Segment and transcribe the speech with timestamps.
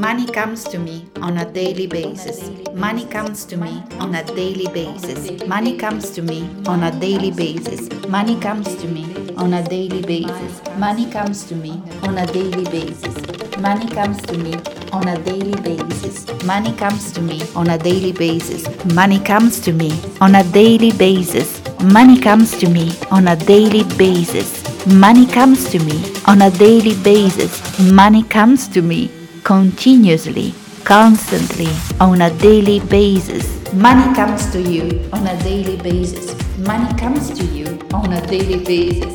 [0.00, 2.50] Money comes to me on a daily basis.
[2.72, 5.46] Money comes to me on a daily basis.
[5.46, 7.82] Money comes to me on a daily basis.
[8.08, 9.04] Money comes to me
[9.36, 10.62] on a daily basis.
[10.78, 13.58] Money comes to me on a daily basis.
[13.58, 14.54] Money comes to me
[14.90, 16.44] on a daily basis.
[16.46, 18.94] Money comes to me on a daily basis.
[18.94, 21.60] Money comes to me on a daily basis.
[21.82, 24.64] Money comes to me on a daily basis.
[24.86, 27.52] Money comes to me on a daily basis.
[27.92, 29.10] Money comes to me
[29.50, 30.54] continuously,
[30.84, 31.66] constantly,
[31.98, 33.44] on a daily basis.
[33.72, 36.36] Money comes to you on a daily basis.
[36.58, 39.12] Money comes to you on a daily basis.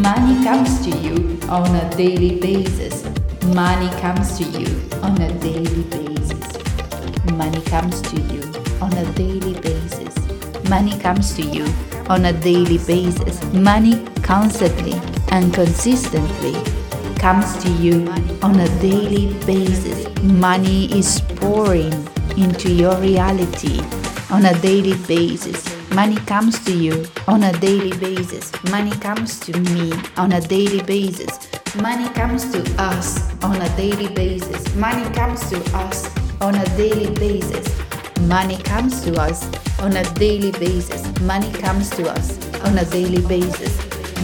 [0.00, 3.04] Money comes to you on a daily basis.
[3.54, 4.66] Money comes to you
[5.02, 6.46] on a daily basis.
[7.32, 8.42] Money comes to you
[8.80, 10.70] on a daily basis.
[10.70, 11.66] Money comes to you
[12.08, 13.44] on a daily basis.
[13.52, 14.94] Money constantly
[15.32, 16.75] and consistently
[17.26, 18.06] comes to you
[18.40, 20.06] on a daily basis.
[20.22, 21.92] Money is pouring
[22.36, 23.80] into your reality
[24.30, 25.60] on a daily basis.
[25.90, 28.52] Money comes to you on a daily basis.
[28.70, 31.50] Money comes to me on a daily basis.
[31.82, 34.62] Money comes to us on a daily basis.
[34.76, 36.06] Money comes to us
[36.40, 37.66] on a daily basis.
[38.28, 39.42] Money comes to us
[39.80, 41.02] on a daily basis.
[41.22, 43.74] Money comes to us on a daily basis.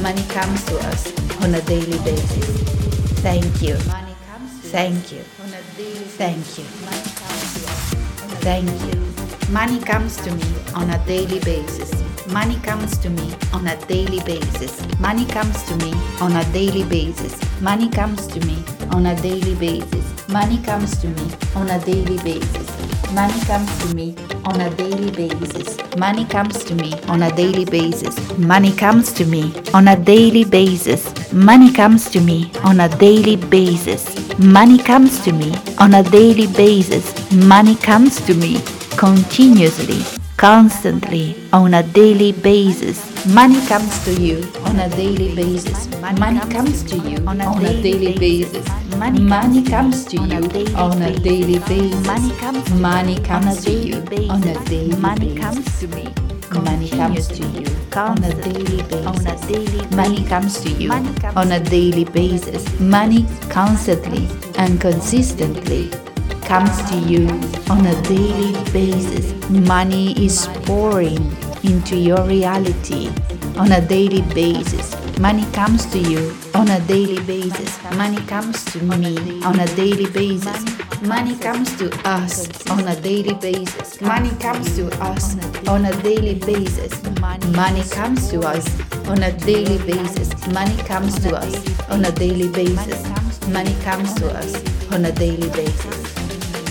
[0.01, 1.11] Money comes to us
[1.43, 2.82] on a daily basis.
[3.23, 3.77] Thank you.
[3.77, 5.23] Thank you.
[6.19, 6.65] Thank you.
[8.43, 9.53] Thank you.
[9.53, 10.43] Money comes to me
[10.75, 11.93] on a daily basis.
[12.33, 14.83] Money comes to me on a daily basis.
[14.99, 17.39] Money comes to me on a daily basis.
[17.61, 18.59] Money comes to me
[18.91, 20.29] on a daily basis.
[20.29, 22.72] Money comes to me on a daily basis.
[23.15, 24.15] Money comes to me
[24.47, 25.77] on a daily basis.
[25.99, 28.17] Money comes to me on a daily basis.
[28.39, 31.31] Money comes to me on a daily basis.
[31.31, 34.39] Money comes to me on a daily basis.
[34.39, 37.13] Money comes to me on a daily basis.
[37.33, 38.63] Money comes to me
[38.97, 40.01] continuously,
[40.43, 42.99] constantly, on a daily basis.
[43.27, 45.87] Money comes to you on a daily basis.
[46.19, 48.67] Money comes to you on a daily basis.
[48.99, 50.43] Money comes to you
[50.75, 52.05] on a daily basis.
[52.05, 53.99] Money comes money comes to you
[54.29, 54.99] on a daily basis.
[54.99, 56.09] Money comes to me.
[56.51, 59.07] Money comes to you on a daily basis.
[59.07, 60.91] On a daily money comes to you
[61.37, 62.81] on a daily basis.
[62.81, 64.27] Money constantly
[64.59, 65.89] and consistently
[66.53, 67.27] comes to you
[67.71, 69.33] on a daily basis.
[69.49, 73.09] Money is pouring into your reality
[73.57, 74.93] on a daily basis.
[75.19, 77.73] Money comes to you on a daily basis.
[77.97, 80.63] Money comes to me on a daily basis.
[81.01, 83.99] Money comes to us on a daily basis.
[84.03, 85.37] Money comes to us
[85.69, 86.93] on a daily basis.
[87.57, 88.67] Money comes to us
[89.09, 90.29] on a daily basis.
[90.49, 91.57] Money comes to us
[91.89, 93.01] on a daily basis.
[93.49, 94.53] Money comes to us
[94.93, 96.02] on a daily basis.